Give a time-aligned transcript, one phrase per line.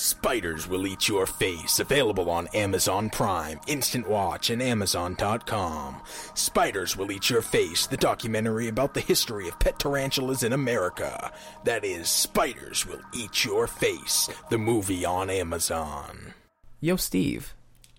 [0.00, 6.02] Spiders Will Eat Your Face, available on Amazon Prime, Instant Watch, and Amazon.com.
[6.34, 11.32] Spiders Will Eat Your Face, the documentary about the history of pet tarantulas in America.
[11.64, 16.34] That is Spiders Will Eat Your Face, the movie on Amazon.
[16.82, 17.54] Yo, Steve.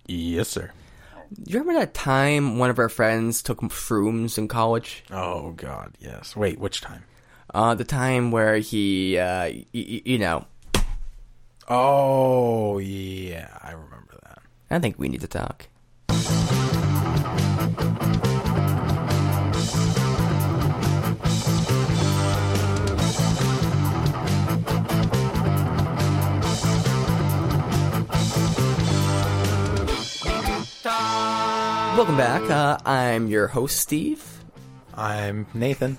[0.06, 0.70] Yes, sir.
[1.34, 5.02] Do you remember that time one of our friends took shrooms in college?
[5.10, 6.36] Oh, God, yes.
[6.36, 7.02] Wait, which time?
[7.52, 10.46] Uh, the time where he, uh, y- y- you know,
[11.70, 14.38] Oh, yeah, I remember that.
[14.70, 15.66] I think we need to talk.
[31.98, 32.48] Welcome back.
[32.48, 34.24] Uh, I'm your host, Steve,
[34.94, 35.98] I'm Nathan.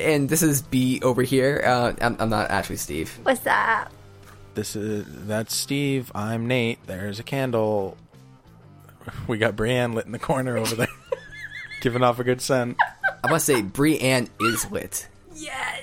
[0.00, 1.62] and this is B over here.
[1.64, 3.16] Uh, I'm, I'm not actually Steve.
[3.22, 3.92] What's up?
[4.54, 6.12] This is that's Steve.
[6.14, 6.78] I'm Nate.
[6.86, 7.96] There's a candle.
[9.26, 10.88] We got Brienne lit in the corner over there,
[11.80, 12.76] giving off a good scent.
[13.24, 15.08] I must say, Brienne is lit.
[15.34, 15.82] Yes.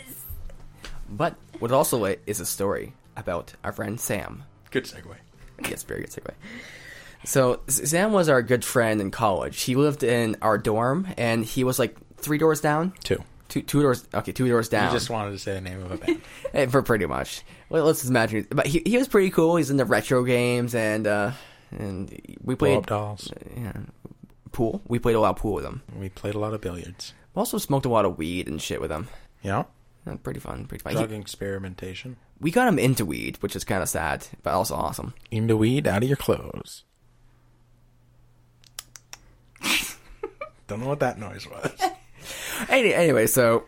[1.10, 4.44] But what also lit is a story about our friend Sam.
[4.72, 5.16] Good segue.
[5.68, 6.34] Yes, very good segue.
[7.26, 9.62] So Sam was our good friend in college.
[9.62, 12.94] He lived in our dorm, and he was like three doors down.
[13.04, 13.24] Two.
[13.50, 14.08] Two, two doors.
[14.14, 14.94] Okay, two doors down.
[14.94, 16.22] You just wanted to say the name of a band.
[16.54, 17.42] Eh, for pretty much.
[17.70, 18.48] Well, let's just imagine.
[18.50, 19.56] But he he was pretty cool.
[19.58, 21.32] He's into retro games, and uh,
[21.72, 22.10] and
[22.42, 23.32] we played up dolls.
[23.58, 23.74] yeah,
[24.52, 24.82] pool.
[24.88, 25.82] We played a lot of pool with him.
[26.00, 27.14] We played a lot of billiards.
[27.36, 29.08] We also smoked a lot of weed and shit with him.
[29.44, 29.66] Yeah.
[30.08, 30.66] Uh, Pretty fun.
[30.66, 30.94] Pretty fun.
[30.94, 32.18] He- Drug experimentation.
[32.40, 35.14] we got him into weed, which is kind of sad, but also awesome.
[35.30, 36.84] Into weed, out of your clothes.
[40.68, 41.72] Don't know what that noise was.
[42.68, 43.66] Any, anyway, so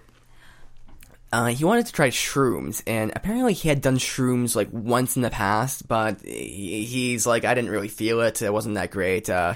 [1.31, 5.21] uh, he wanted to try shrooms, and apparently he had done shrooms like once in
[5.21, 8.41] the past, but he, he's like, I didn't really feel it.
[8.41, 9.29] It wasn't that great.
[9.29, 9.55] Uh,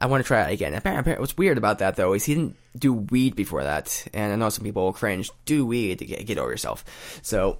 [0.00, 0.74] I want to try it again.
[0.74, 4.36] Apparently, what's weird about that though is he didn't do weed before that, and I
[4.36, 5.30] know some people will cringe.
[5.44, 6.84] Do weed to get, get over yourself.
[7.22, 7.58] So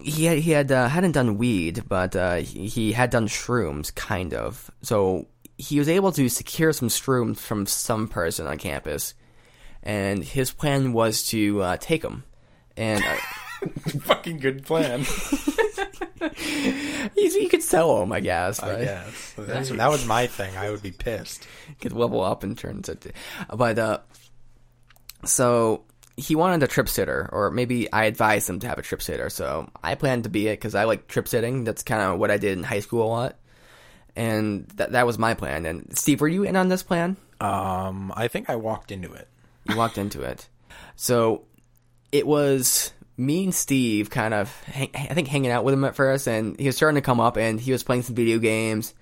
[0.00, 3.94] he had, he had uh, hadn't done weed, but uh, he, he had done shrooms,
[3.94, 4.70] kind of.
[4.82, 5.26] So
[5.58, 9.14] he was able to secure some shrooms from some person on campus,
[9.84, 12.24] and his plan was to uh, take them.
[12.76, 13.16] And uh,
[14.00, 15.00] Fucking good plan.
[17.16, 18.62] you, you could sell them, I guess.
[18.62, 18.80] Right?
[18.80, 19.34] I guess.
[19.36, 20.56] That's, that was my thing.
[20.56, 21.46] I would be pissed.
[21.80, 22.98] could level up and turn into.
[23.54, 23.98] But uh,
[25.24, 25.84] so
[26.16, 29.30] he wanted a trip sitter, or maybe I advised him to have a trip sitter.
[29.30, 31.64] So I planned to be it because I like trip sitting.
[31.64, 33.36] That's kind of what I did in high school a lot,
[34.16, 35.66] and that that was my plan.
[35.66, 37.16] And Steve, were you in on this plan?
[37.40, 39.28] Um, I think I walked into it.
[39.68, 40.48] You walked into it,
[40.96, 41.46] so
[42.12, 45.94] it was me and Steve kind of, hang, I think, hanging out with him at
[45.94, 48.92] first, and he was starting to come up, and he was playing some video games.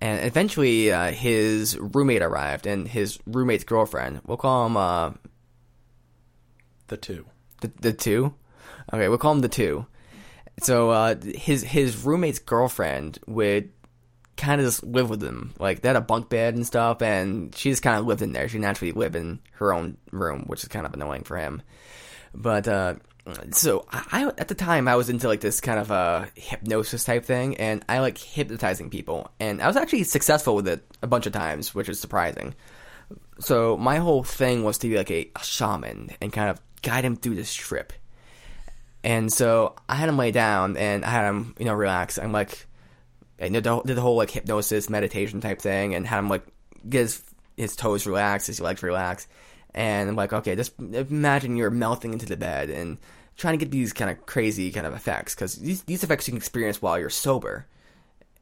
[0.00, 4.20] And eventually, uh, his roommate arrived, and his roommate's girlfriend.
[4.24, 5.10] We'll call him uh,
[6.86, 7.26] The two.
[7.60, 8.34] the the two.
[8.92, 9.86] Okay, we'll call him the two.
[10.62, 13.70] So uh, his his roommate's girlfriend would
[14.38, 15.52] kind of just live with them.
[15.58, 18.32] Like they had a bunk bed and stuff, and she just kind of lived in
[18.32, 18.48] there.
[18.48, 21.60] She naturally lived in her own room, which is kind of annoying for him.
[22.32, 22.94] But uh,
[23.50, 27.24] so I, at the time I was into like this kind of uh, hypnosis type
[27.24, 31.26] thing, and I like hypnotizing people, and I was actually successful with it a bunch
[31.26, 32.54] of times, which is surprising.
[33.40, 37.04] So my whole thing was to be like a, a shaman and kind of guide
[37.04, 37.92] him through this trip.
[39.04, 42.18] And so I had him lay down and I had him, you know, relax.
[42.18, 42.66] I'm like,
[43.38, 46.44] and did the, did the whole like hypnosis meditation type thing and had him like
[46.88, 47.22] get his,
[47.56, 49.26] his toes relax, his legs relax.
[49.74, 52.98] And I'm like, okay, just imagine you're melting into the bed and
[53.36, 56.32] trying to get these kind of crazy kind of effects because these, these effects you
[56.32, 57.66] can experience while you're sober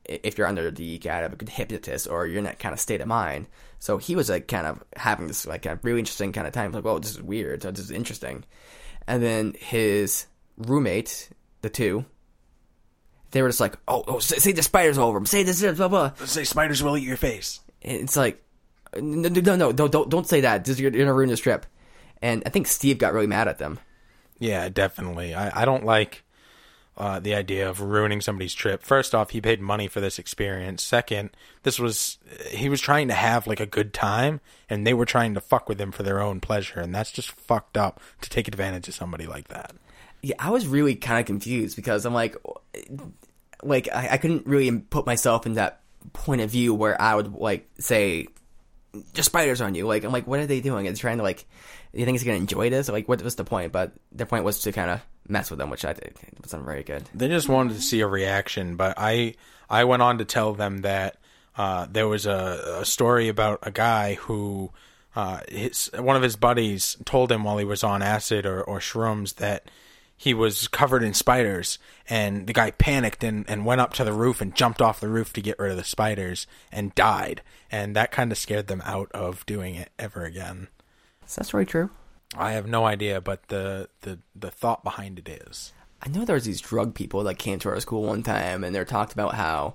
[0.08, 2.80] if you're under the guide of a good hypnotist or you're in that kind of
[2.80, 3.46] state of mind.
[3.78, 6.52] So he was like kind of having this like kind of really interesting kind of
[6.52, 6.72] time.
[6.72, 7.62] Like, whoa, this is weird.
[7.62, 8.44] So this is interesting.
[9.06, 10.26] And then his
[10.56, 11.28] roommate,
[11.62, 12.04] the two,
[13.36, 15.26] they were just like, oh, oh say, say the spider's over him.
[15.26, 16.12] Say this, blah blah.
[16.24, 17.60] Say spiders will eat your face.
[17.82, 18.42] It's like,
[18.94, 20.64] no, no, no, no don't, don't, don't say that.
[20.64, 21.66] This, you're, you're gonna ruin this trip.
[22.22, 23.78] And I think Steve got really mad at them.
[24.38, 25.34] Yeah, definitely.
[25.34, 26.24] I, I don't like
[26.96, 28.82] uh, the idea of ruining somebody's trip.
[28.82, 30.82] First off, he paid money for this experience.
[30.82, 31.30] Second,
[31.62, 32.18] this was
[32.50, 34.40] he was trying to have like a good time,
[34.70, 37.30] and they were trying to fuck with him for their own pleasure, and that's just
[37.30, 39.74] fucked up to take advantage of somebody like that.
[40.22, 42.36] Yeah, I was really kind of confused because I'm like,
[43.62, 45.80] like I, I couldn't really put myself in that
[46.12, 48.26] point of view where I would like say,
[49.12, 50.86] "Just spiders on you." Like I'm like, what are they doing?
[50.86, 51.46] It's trying to like?
[51.92, 52.88] You think he's gonna enjoy this?
[52.88, 53.72] Like, what was the point?
[53.72, 56.82] But their point was to kind of mess with them, which I think wasn't very
[56.82, 57.04] good.
[57.14, 59.34] They just wanted to see a reaction, but I
[59.68, 61.16] I went on to tell them that
[61.56, 64.70] uh, there was a, a story about a guy who
[65.14, 68.78] uh, his one of his buddies told him while he was on acid or, or
[68.78, 69.70] shrooms that
[70.16, 71.78] he was covered in spiders
[72.08, 75.08] and the guy panicked and, and went up to the roof and jumped off the
[75.08, 78.82] roof to get rid of the spiders and died and that kind of scared them
[78.84, 80.68] out of doing it ever again
[81.26, 81.90] Is that story true?
[82.36, 85.72] i have no idea but the the, the thought behind it is
[86.02, 88.74] I know there was these drug people that came to our school one time, and
[88.74, 89.74] they're talked about how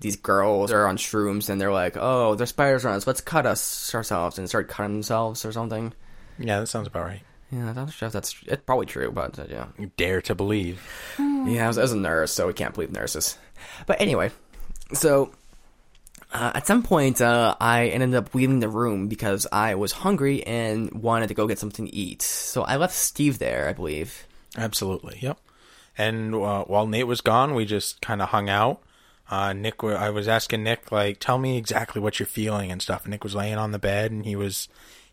[0.00, 3.06] these girls are on shrooms, and they're like, "Oh, there's spiders on us.
[3.06, 5.92] Let's cut us ourselves," and start cutting themselves or something.
[6.38, 7.20] yeah that sounds about right
[7.50, 10.34] Yeah, I'm not sure if that's it's probably true, but uh, yeah, you dare to
[10.34, 10.82] believe
[11.18, 11.64] yeah.
[11.64, 13.38] I was, I was a nurse, so we can't believe nurses.
[13.86, 14.30] But anyway,
[14.92, 15.32] so
[16.32, 20.42] uh, at some point, uh, I ended up leaving the room because I was hungry
[20.44, 22.20] and wanted to go get something to eat.
[22.20, 24.26] So I left Steve there, I believe.
[24.56, 25.18] Absolutely.
[25.20, 25.38] Yep.
[25.96, 28.82] And uh, while Nate was gone, we just kind of hung out.
[29.30, 33.04] Uh, Nick, I was asking Nick like, tell me exactly what you're feeling and stuff.
[33.04, 34.68] And Nick was laying on the bed and he was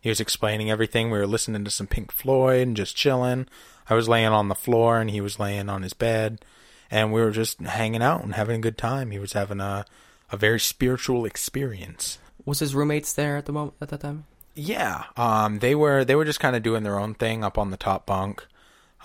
[0.06, 1.10] he was explaining everything.
[1.10, 3.48] We were listening to some Pink Floyd and just chilling.
[3.90, 6.46] I was laying on the floor and he was laying on his bed,
[6.92, 9.10] and we were just hanging out and having a good time.
[9.10, 9.84] He was having a
[10.32, 12.20] a very spiritual experience.
[12.46, 14.26] Was his roommates there at the moment at that time?
[14.54, 17.72] Yeah, um, they were they were just kind of doing their own thing up on
[17.72, 18.46] the top bunk,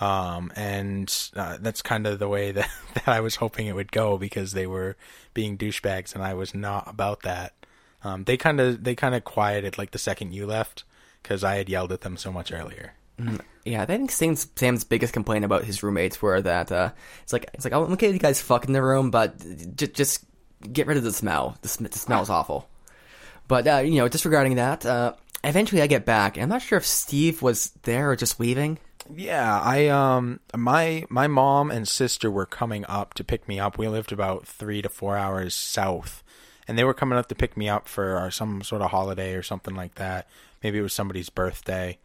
[0.03, 3.91] um, and uh, that's kind of the way that, that I was hoping it would
[3.91, 4.99] go because they were
[5.33, 7.55] being douchebags and I was not about that.
[8.05, 10.85] Um, they kind of they kind of quieted like the second you left
[11.23, 12.95] because I had yelled at them so much earlier.
[13.65, 17.51] Yeah, I think Sam's, Sam's biggest complaint about his roommates were that uh, it's like
[17.53, 19.37] it's like oh, I'm okay, you guys fuck in the room, but
[19.77, 20.25] just just
[20.73, 21.59] get rid of the smell.
[21.63, 22.69] The, sm- the smell's awful.
[23.49, 25.15] But uh, you know, disregarding that, uh,
[25.45, 28.79] eventually I get back, I'm not sure if Steve was there or just leaving.
[29.15, 33.77] Yeah, I um my my mom and sister were coming up to pick me up.
[33.77, 36.23] We lived about three to four hours south,
[36.71, 39.43] and they were coming up to pick me up for some sort of holiday or
[39.43, 40.29] something like that.
[40.63, 41.99] Maybe it was somebody's birthday.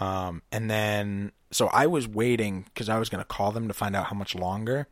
[0.00, 3.74] Um, and then so I was waiting because I was going to call them to
[3.74, 4.88] find out how much longer.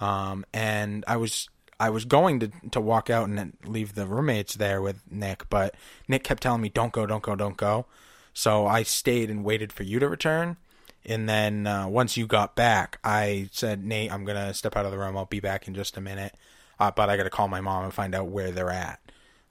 [0.00, 1.48] Um, and I was
[1.80, 5.74] I was going to to walk out and leave the roommates there with Nick, but
[6.06, 7.86] Nick kept telling me don't go, don't go, don't go.
[8.32, 10.56] So I stayed and waited for you to return.
[11.04, 14.92] And then uh, once you got back, I said, Nate, I'm gonna step out of
[14.92, 15.16] the room.
[15.16, 16.36] I'll be back in just a minute,
[16.82, 18.98] uh, but I got to call my mom and find out where they're at.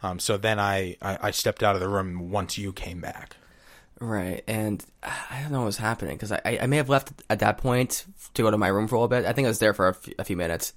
[0.04, 3.38] Um, so then I, I I stepped out of the room once you came back.
[4.00, 7.40] Right, and I don't know what was happening because I, I may have left at
[7.40, 9.26] that point to go to my room for a little bit.
[9.26, 10.74] I think I was there for a few, few minutes.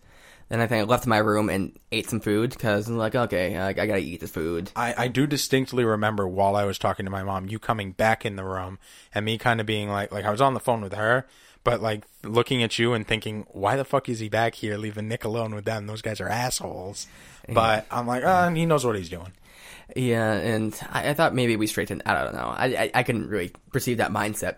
[0.50, 3.56] Then I think I left my room and ate some food because I'm like, okay,
[3.56, 4.70] I, I gotta eat this food.
[4.76, 8.26] I, I do distinctly remember while I was talking to my mom, you coming back
[8.26, 8.78] in the room
[9.14, 11.26] and me kind of being like, like I was on the phone with her,
[11.64, 15.08] but like looking at you and thinking, why the fuck is he back here leaving
[15.08, 15.86] Nick alone with them?
[15.86, 17.06] Those guys are assholes.
[17.48, 19.32] But I'm like, oh, he knows what he's doing.
[19.94, 22.02] Yeah, and I, I thought maybe we straightened.
[22.06, 22.54] I don't know.
[22.56, 24.56] I, I I couldn't really perceive that mindset.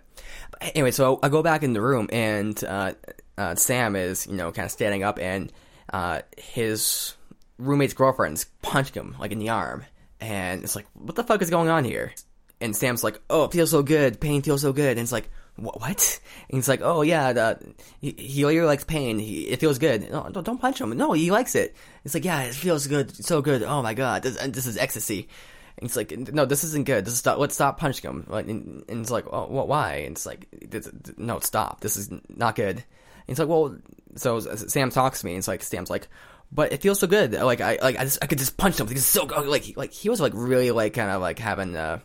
[0.51, 2.93] But anyway, so I go back in the room, and uh,
[3.37, 5.53] uh, Sam is you know kind of standing up, and
[5.93, 7.15] uh, his
[7.59, 9.85] roommate's girlfriend's punching him like in the arm,
[10.21, 12.13] and it's like, what the fuck is going on here?
[12.61, 14.21] And Sam's like, oh, it feels so good.
[14.21, 14.93] Pain feels so good.
[14.93, 16.21] And it's like, what?
[16.49, 19.19] And he's like, oh yeah, the, he, he likes pain.
[19.19, 20.11] He, it feels good.
[20.11, 20.97] No, don't, don't punch him.
[20.97, 21.75] No, he likes it.
[22.05, 23.63] It's like, yeah, it feels good, so good.
[23.63, 25.29] Oh my god, this, this is ecstasy.
[25.79, 27.05] And it's like, no, this isn't good.
[27.05, 27.39] This is stop.
[27.39, 28.27] Let's stop punching him.
[28.31, 29.69] And, and it's like, oh, what?
[29.69, 29.97] Why?
[29.97, 30.47] And it's like,
[31.19, 31.81] no, stop.
[31.81, 32.77] This is not good.
[32.77, 32.85] And
[33.29, 33.77] it's like, well,
[34.15, 35.33] so Sam talks to me.
[35.33, 36.09] And it's like, Sam's like,
[36.51, 37.33] but it feels so good.
[37.33, 38.89] Like I, like I just, I could just punch him.
[38.91, 39.47] It's so good.
[39.47, 41.99] Like, like he was like really like kind of like having uh,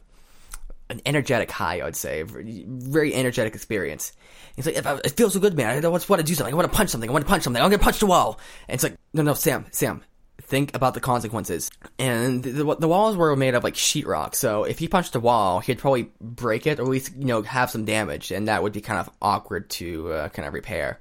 [0.92, 1.80] an energetic high.
[1.80, 4.14] I would say, very, energetic experience.
[4.56, 5.70] He's like, I, it feels so good, man.
[5.70, 6.54] I don't want to do something.
[6.54, 7.10] I want to punch something.
[7.10, 7.62] I want to punch something.
[7.62, 8.40] I'm gonna punch the wall.
[8.68, 10.04] And it's like, no, no, Sam, Sam,
[10.42, 11.72] think about the consequences.
[11.98, 15.60] And the, the, walls were made of like sheetrock, so if he punched the wall,
[15.62, 18.74] he'd probably break it or at least you know have some damage, and that would
[18.74, 21.00] be kind of awkward to uh, kind of repair.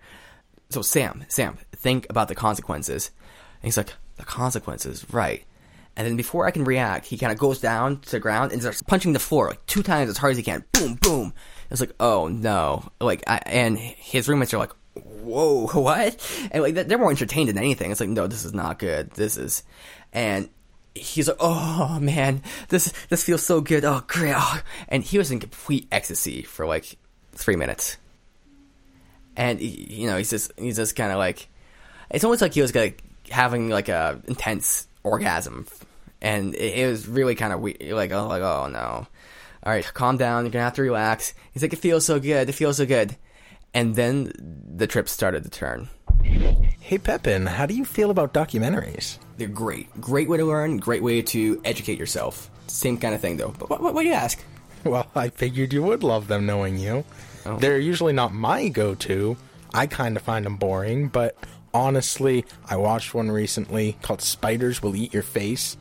[0.70, 3.10] So Sam, Sam, think about the consequences.
[3.60, 5.44] And he's like, the consequences, right?
[5.96, 8.60] And then before I can react, he kind of goes down to the ground and
[8.60, 10.64] starts punching the floor like two times as hard as he can.
[10.72, 11.34] Boom, boom.
[11.70, 12.88] It's like, oh no!
[13.00, 16.48] Like, I, and his roommates are like, whoa, what?
[16.50, 17.90] And like they're more entertained than anything.
[17.90, 19.10] It's like, no, this is not good.
[19.12, 19.62] This is,
[20.12, 20.48] and
[20.94, 23.84] he's like, oh man, this this feels so good.
[23.84, 24.60] Oh great, oh.
[24.88, 26.96] and he was in complete ecstasy for like
[27.32, 27.96] three minutes.
[29.36, 31.48] And you know, he's just he's just kind of like,
[32.10, 35.66] it's almost like he was like having like a intense orgasm,
[36.20, 37.80] and it, it was really kind of weird.
[37.82, 39.06] Like, oh, like oh no.
[39.62, 40.44] All right, calm down.
[40.44, 41.34] You're gonna have to relax.
[41.52, 42.48] He's like, it feels so good.
[42.48, 43.16] It feels so good.
[43.74, 44.32] and then
[44.76, 45.88] the trip started to turn.
[46.80, 49.18] Hey, Pepin, how do you feel about documentaries?
[49.38, 49.88] They're great.
[50.00, 52.50] Great way to learn, great way to educate yourself.
[52.66, 53.54] Same kind of thing, though.
[53.56, 54.42] But what, what, what do you ask?
[54.84, 57.04] Well, I figured you would love them knowing you.
[57.46, 57.56] Oh.
[57.58, 59.36] They're usually not my go to.
[59.72, 61.36] I kind of find them boring, but
[61.72, 65.76] honestly, I watched one recently called Spiders Will Eat Your Face,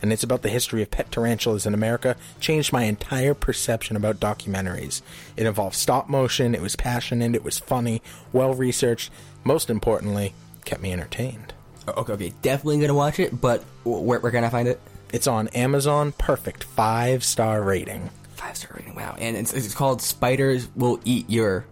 [0.00, 2.16] and it's about the history of pet tarantulas in America.
[2.40, 5.02] Changed my entire perception about documentaries.
[5.36, 9.10] It involved stop motion, it was passionate, it was funny, well researched,
[9.44, 10.34] most importantly,
[10.64, 11.54] kept me entertained.
[11.88, 14.80] Oh, okay, okay, definitely gonna watch it, but where, where can I find it?
[15.12, 18.10] It's on Amazon, perfect five star rating.
[18.34, 19.16] Five star rating, wow.
[19.18, 21.64] And it's, it's called Spiders Will Eat Your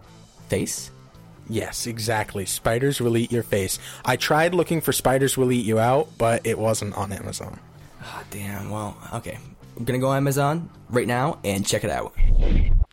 [0.49, 0.91] Face?
[1.51, 2.47] Yes, exactly.
[2.47, 3.81] Spiders will eat your face.
[4.05, 7.59] I tried looking for Spiders will eat you out, but it wasn't on Amazon.
[8.03, 9.37] Oh, damn, well, okay.
[9.77, 12.15] I'm gonna go on Amazon right now and check it out.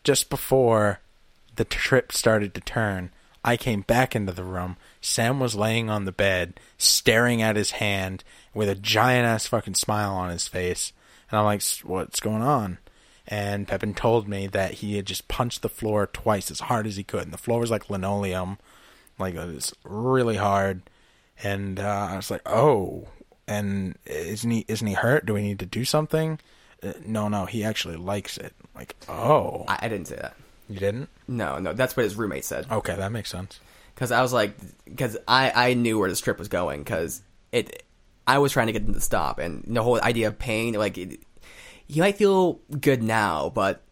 [0.02, 1.00] Just before
[1.54, 3.10] the trip started to turn,
[3.44, 4.76] I came back into the room.
[5.00, 8.24] Sam was laying on the bed, staring at his hand
[8.54, 10.92] with a giant ass fucking smile on his face.
[11.30, 12.78] And I'm like, what's going on?
[13.30, 16.96] And Pepin told me that he had just punched the floor twice as hard as
[16.96, 17.24] he could.
[17.24, 18.56] And the floor was like linoleum,
[19.18, 20.80] like it was really hard.
[21.42, 23.06] And uh, I was like, oh.
[23.46, 25.26] And isn't he isn't he hurt?
[25.26, 26.38] Do we need to do something?
[26.82, 28.54] Uh, no, no, he actually likes it.
[28.74, 30.34] Like, oh, I, I didn't say that.
[30.68, 31.08] you didn't?
[31.26, 32.66] No, no, that's what his roommate said.
[32.70, 33.60] Okay, that makes sense.
[33.94, 34.54] because I was like,
[34.84, 37.20] because I I knew where this trip was going because
[37.52, 37.82] it,
[38.26, 40.98] I was trying to get them to stop, and the whole idea of pain, like,
[40.98, 41.20] it,
[41.88, 43.82] he might feel good now, but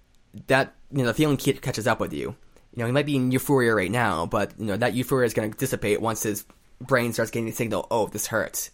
[0.47, 2.37] that you know the feeling catches up with you.
[2.75, 5.35] You know, he might be in euphoria right now, but you know that euphoria is
[5.35, 6.45] going to dissipate once his
[6.81, 7.87] brain starts getting the signal.
[7.91, 8.71] Oh, this hurts.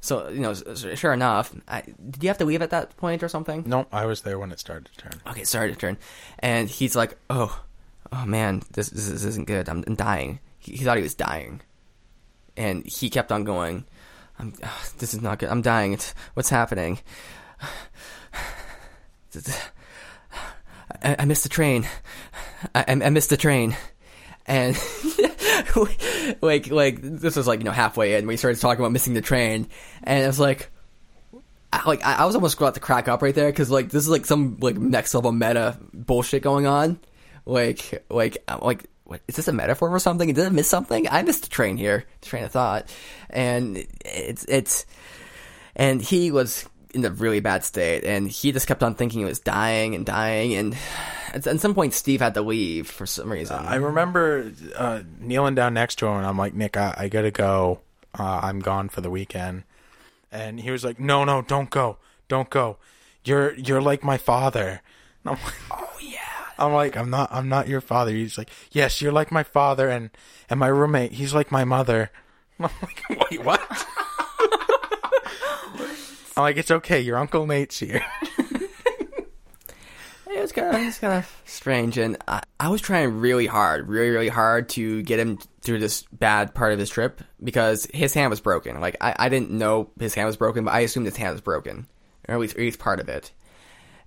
[0.00, 3.28] So you know, sure enough, I, did you have to leave at that point or
[3.28, 3.64] something?
[3.66, 5.20] No, I was there when it started to turn.
[5.28, 5.98] okay, started to turn.
[6.40, 7.62] And he's like, oh,
[8.10, 9.68] oh man, this this, this isn't good.
[9.68, 10.40] I'm, I'm dying.
[10.58, 11.60] He, he thought he was dying,
[12.56, 13.84] and he kept on going.
[14.38, 15.50] I'm, ah, this is not good.
[15.50, 15.92] I'm dying.
[15.92, 16.98] It's what's happening.
[21.02, 21.86] I, I missed the train.
[22.74, 23.76] I, I missed the train,
[24.46, 24.76] and
[26.42, 28.26] like like this was like you know halfway in.
[28.26, 29.68] We started talking about missing the train,
[30.02, 30.70] and it was like.
[31.72, 34.08] I, like I was almost about to crack up right there because like this is
[34.08, 36.98] like some like next level meta bullshit going on.
[37.46, 40.32] Like like like what is this a metaphor for something?
[40.32, 41.08] Did I miss something?
[41.08, 42.92] I missed the train here, train of thought,
[43.28, 44.86] and it's it's
[45.76, 49.24] and he was in a really bad state, and he just kept on thinking he
[49.24, 50.76] was dying and dying, and
[51.32, 53.56] at, at some point Steve had to leave for some reason.
[53.56, 57.30] I remember uh, kneeling down next to him, and I'm like, Nick, I, I gotta
[57.30, 57.80] go.
[58.18, 59.64] Uh, I'm gone for the weekend.
[60.32, 62.78] And he was like, No, no, don't go, don't go.
[63.24, 64.80] You're you're like my father.
[65.24, 66.18] And I'm like, Oh yeah.
[66.58, 68.10] I'm like, I'm not, I'm not your father.
[68.12, 70.10] He's like, Yes, you're like my father, and
[70.48, 72.10] and my roommate, he's like my mother.
[72.58, 73.60] And I'm like, Wait, what?
[76.40, 77.00] I'm like, It's okay.
[77.00, 78.04] Your uncle Nate's here.
[80.32, 84.10] It was kind of, kind of strange, and I, I was trying really hard, really,
[84.10, 88.30] really hard to get him through this bad part of his trip because his hand
[88.30, 88.80] was broken.
[88.80, 91.40] Like I, I didn't know his hand was broken, but I assumed his hand was
[91.40, 91.88] broken,
[92.28, 93.32] or at least, at least part of it.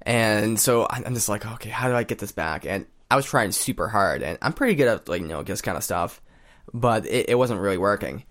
[0.03, 2.65] And so I'm just like, okay, how do I get this back?
[2.65, 5.61] And I was trying super hard, and I'm pretty good at like you know this
[5.61, 6.21] kind of stuff,
[6.73, 8.23] but it, it wasn't really working.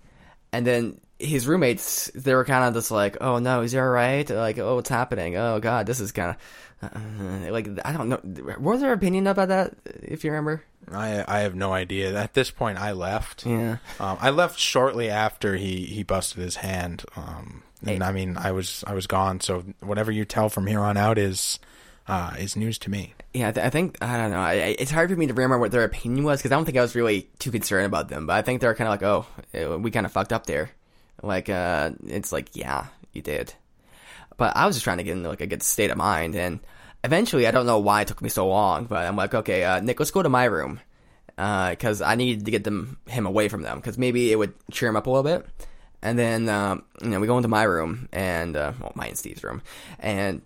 [0.51, 3.87] And then his roommates, they were kind of just like, "Oh no, is he all
[3.87, 4.29] right?
[4.29, 5.35] Like, oh, what's happening?
[5.37, 6.35] Oh god, this is kind
[6.81, 8.17] of uh, like I don't know.
[8.57, 9.73] What was their opinion about that?
[9.85, 10.63] If you remember?
[10.91, 12.13] I I have no idea.
[12.19, 13.45] At this point, I left.
[13.45, 13.77] Yeah.
[13.99, 17.05] Um, I left shortly after he, he busted his hand.
[17.15, 18.07] Um, and Hey.
[18.09, 19.39] I mean, I was I was gone.
[19.39, 21.59] So whatever you tell from here on out is
[22.07, 23.13] uh, is news to me.
[23.33, 24.39] Yeah, I, th- I think I don't know.
[24.41, 26.65] I, I- it's hard for me to remember what their opinion was because I don't
[26.65, 28.27] think I was really too concerned about them.
[28.27, 30.69] But I think they're kind of like, "Oh, eh, we kind of fucked up there."
[31.23, 33.53] Like, uh, it's like, yeah, you did.
[34.37, 36.59] But I was just trying to get into like a good state of mind, and
[37.03, 39.79] eventually, I don't know why it took me so long, but I'm like, okay, uh,
[39.79, 40.79] Nick, let's go to my room
[41.35, 44.89] because I needed to get them him away from them because maybe it would cheer
[44.89, 45.45] him up a little bit.
[46.01, 49.17] And then um, you know we go into my room and uh, well, my and
[49.17, 49.61] Steve's room,
[49.99, 50.41] and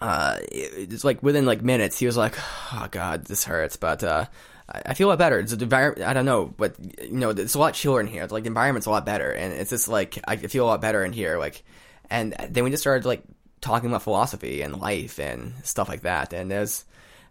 [0.00, 2.34] uh, it's like within like minutes, he was like,
[2.72, 4.26] "Oh God, this hurts," but uh,
[4.68, 5.38] I I feel a lot better.
[5.38, 6.08] It's the environment.
[6.08, 8.22] I don't know, but you know, it's a lot chiller in here.
[8.22, 10.80] It's like the environment's a lot better, and it's just like I feel a lot
[10.80, 11.38] better in here.
[11.38, 11.64] Like,
[12.10, 13.22] and then we just started like
[13.60, 16.84] talking about philosophy and life and stuff like that, and there's.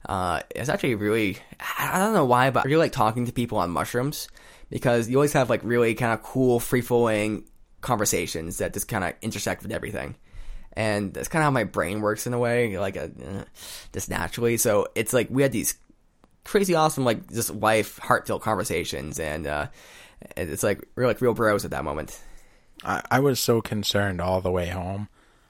[0.06, 1.38] Uh, it's actually really,
[1.80, 4.28] I don't know why, but I really like talking to people on mushrooms
[4.70, 7.46] because you always have like really kind of cool, free flowing
[7.80, 10.18] conversations that just kind of intersect with everything
[10.74, 13.08] and that's kind of how my brain works in a way, like uh,
[13.92, 14.58] just naturally.
[14.58, 15.76] So it's like we had these
[16.44, 19.68] crazy awesome like just life heartfelt conversations and uh
[20.38, 22.22] it's like we're like real bros at that moment
[22.84, 25.08] I, I was so concerned all the way home.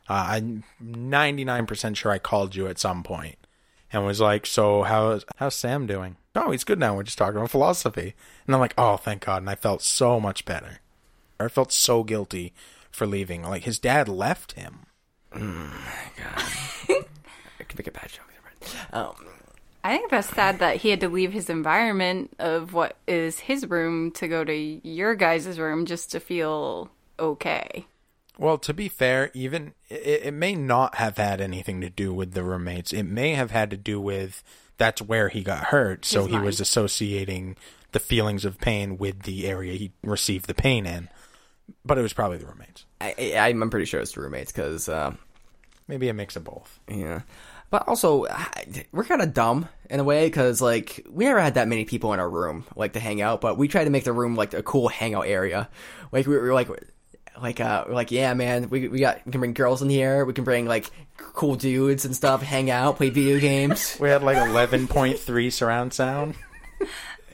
[0.10, 3.38] Uh, I'm 99% sure I called you at some point
[3.92, 6.96] and was like, "So how's how's Sam doing?" "Oh, he's good now.
[6.96, 8.14] We're just talking about philosophy."
[8.46, 10.80] And I'm like, "Oh, thank God!" And I felt so much better.
[11.40, 12.54] I felt so guilty
[12.92, 13.44] for leaving.
[13.44, 14.86] Like his dad left him.
[15.34, 15.42] I
[17.68, 18.30] could make a bad joke
[18.94, 19.14] um
[19.84, 23.70] I think that's sad that he had to leave his environment of what is his
[23.70, 27.86] room to go to your guys' room just to feel okay.
[28.38, 32.34] Well, to be fair, even it, it may not have had anything to do with
[32.34, 32.94] the roommates.
[32.94, 34.42] It may have had to do with
[34.78, 37.58] that's where he got hurt, so His he was associating
[37.92, 41.10] the feelings of pain with the area he received the pain in.
[41.86, 42.86] But it was probably the roommates.
[43.00, 45.14] I, I i'm pretty sure it's the roommates because uh
[45.88, 46.80] Maybe a mix of both.
[46.88, 47.22] Yeah.
[47.74, 48.28] But also,
[48.92, 52.14] we're kind of dumb in a way because, like, we never had that many people
[52.14, 54.54] in our room, like, to hang out, but we tried to make the room, like,
[54.54, 55.68] a cool hangout area.
[56.12, 56.70] Like, we were like,
[57.42, 60.24] like, uh, we're like, yeah, man, we, we got, we can bring girls in here,
[60.24, 63.98] we can bring, like, cool dudes and stuff, hang out, play video games.
[64.00, 66.36] We had like 11.3 surround sound.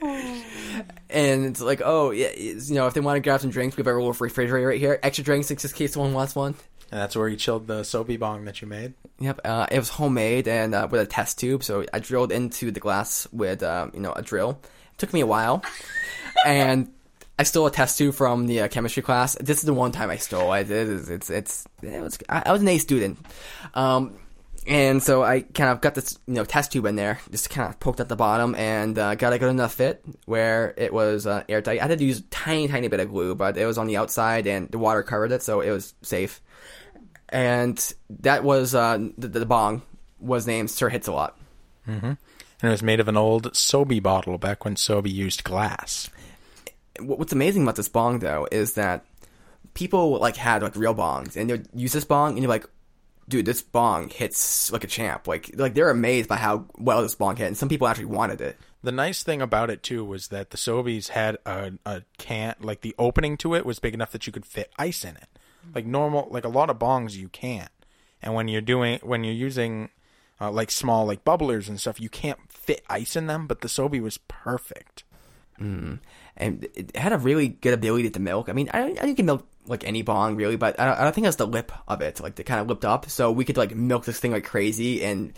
[0.00, 3.82] and it's like, oh, yeah, you know, if they want to grab some drinks, we
[3.82, 4.98] have a little refrigerator right here.
[5.02, 6.54] Extra drinks in case someone wants one.
[6.90, 8.94] And that's where you chilled the soapy bong that you made.
[9.20, 11.62] Yep, uh, it was homemade and uh, with a test tube.
[11.62, 14.58] So I drilled into the glass with um, you know a drill.
[14.62, 15.62] It took me a while,
[16.46, 16.90] and
[17.38, 19.36] I stole a test tube from the uh, chemistry class.
[19.40, 20.70] This is the one time I stole it.
[20.70, 23.18] It is, it's it's it was I, I was an A student,
[23.74, 24.18] um,
[24.70, 27.68] and so I kind of got this you know test tube in there, just kind
[27.68, 31.26] of poked at the bottom, and uh, got a good enough fit where it was
[31.26, 31.80] uh, airtight.
[31.80, 33.98] I had to use a tiny tiny bit of glue, but it was on the
[33.98, 36.40] outside and the water covered it, so it was safe
[37.30, 39.82] and that was uh, the, the bong
[40.18, 41.38] was named Sir Hits a Lot.
[42.62, 46.10] And it was made of an old Sobe bottle back when Sobe used glass.
[46.98, 49.04] What's amazing about this bong though is that
[49.74, 52.66] people like had like real bongs and they'd use this bong and you're like,
[53.30, 55.26] dude, this bong hits like a champ.
[55.26, 58.40] Like like they're amazed by how well this bong hit, and some people actually wanted
[58.40, 58.58] it.
[58.82, 62.82] The nice thing about it too was that the Sobeys had a, a can like
[62.82, 65.28] the opening to it was big enough that you could fit ice in it.
[65.74, 67.70] Like normal, like a lot of bongs you can't.
[68.22, 69.90] And when you're doing when you're using
[70.40, 73.46] uh, like small like bubblers and stuff, you can't fit ice in them.
[73.46, 75.04] But the Sobe was perfect.
[76.36, 78.48] And it had a really good ability to milk.
[78.48, 81.04] I mean, I, I you can milk like any bong really, but I don't, I
[81.04, 83.10] don't think that's the lip of it, like the kind of lipped up.
[83.10, 85.32] So we could like milk this thing like crazy, and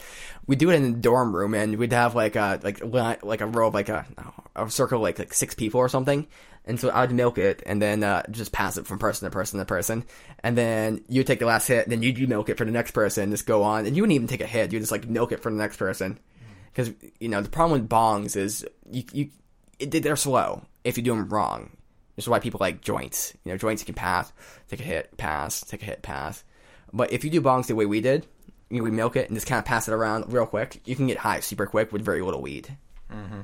[0.46, 2.82] we do it in the dorm room, and we'd have like a like
[3.24, 4.06] like a row of like a
[4.54, 6.26] a circle of, like like six people or something.
[6.64, 9.58] And so I'd milk it, and then uh, just pass it from person to person
[9.58, 10.04] to person,
[10.44, 12.92] and then you take the last hit, and then you milk it for the next
[12.92, 15.32] person, just go on, and you wouldn't even take a hit, you just like milk
[15.32, 16.20] it for the next person
[16.72, 19.30] because you know the problem with bongs is you you
[19.82, 21.70] it, they're slow if you do them wrong.
[22.16, 23.34] This is why people like joints.
[23.44, 24.32] You know, joints can pass,
[24.68, 26.44] take a hit, pass, take a hit, pass.
[26.92, 28.26] But if you do bongs the way we did,
[28.68, 30.94] you know, we milk it and just kind of pass it around real quick, you
[30.94, 32.76] can get high super quick with very little weed.
[33.12, 33.40] Mm-hmm.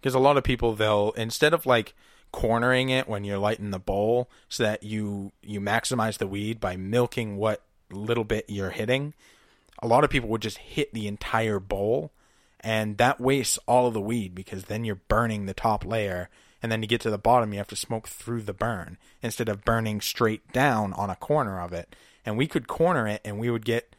[0.00, 1.94] because a lot of people they'll instead of like
[2.32, 6.76] cornering it when you're lighting the bowl so that you you maximize the weed by
[6.76, 9.14] milking what little bit you're hitting
[9.80, 12.10] a lot of people would just hit the entire bowl
[12.62, 16.28] and that wastes all of the weed because then you're burning the top layer
[16.62, 19.48] and then to get to the bottom you have to smoke through the burn instead
[19.48, 21.94] of burning straight down on a corner of it
[22.24, 23.94] and we could corner it and we would get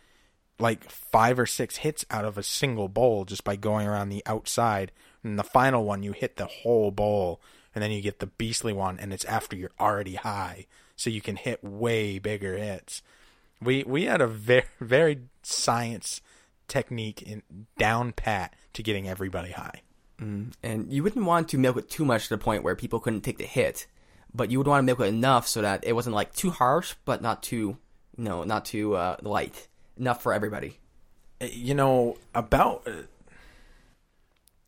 [0.59, 4.23] like five or six hits out of a single bowl just by going around the
[4.25, 4.91] outside.
[5.23, 7.41] And the final one, you hit the whole bowl,
[7.73, 11.21] and then you get the beastly one, and it's after you're already high, so you
[11.21, 13.01] can hit way bigger hits.
[13.61, 16.21] We we had a very very science
[16.67, 17.43] technique in
[17.77, 19.81] down pat to getting everybody high.
[20.19, 23.21] And you wouldn't want to milk it too much to the point where people couldn't
[23.21, 23.87] take the hit,
[24.33, 26.95] but you would want to milk it enough so that it wasn't like too harsh,
[27.03, 27.77] but not too,
[28.15, 29.67] no, not too uh, light.
[29.97, 30.79] Enough for everybody.
[31.41, 32.91] you know about uh,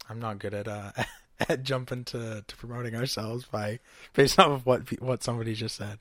[0.09, 0.91] i'm not good at uh
[1.49, 3.79] at jumping to, to promoting ourselves by
[4.13, 5.99] based off of what what somebody just said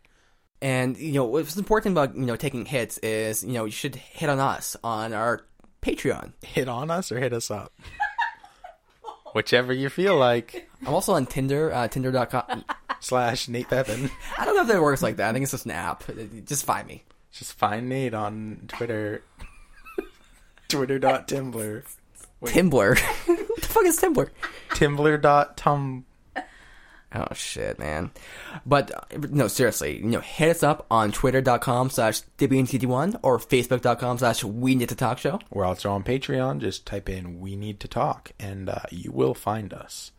[0.60, 3.96] And you know what's important about you know taking hits is you know you should
[3.96, 5.40] hit on us on our
[5.84, 6.32] Patreon.
[6.42, 7.72] hit on us or hit us up
[9.34, 12.64] whichever you feel like I'm also on Tinder, uh, Tinder.com.
[13.00, 14.10] slash nate Pepin.
[14.38, 15.28] I don't know if that works like that.
[15.28, 16.04] I think it's just an app.
[16.46, 17.02] Just find me.
[17.32, 19.22] just find nate on twitter
[20.68, 21.84] twitter.tumblr
[22.46, 22.96] Timbler.
[23.26, 24.30] what the fuck is Timbler?
[24.70, 26.04] tumblr.tum
[27.14, 28.10] Oh shit, man.
[28.66, 34.18] But uh, no, seriously, you know, hit us up on twitter.com slash one or facebook.com
[34.18, 35.38] slash we need to talk show.
[35.50, 36.60] We're also on Patreon.
[36.60, 40.10] Just type in "We Need to Talk" and uh, you will find us.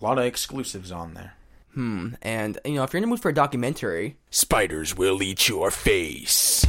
[0.00, 1.34] A lot of exclusives on there.
[1.72, 2.14] Hmm.
[2.20, 5.70] And you know, if you're in the mood for a documentary, Spiders will eat your
[5.70, 6.66] face.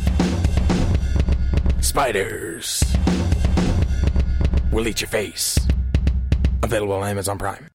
[1.82, 2.84] Spiders
[4.72, 5.60] will eat your face.
[6.64, 7.68] Available on Amazon Prime.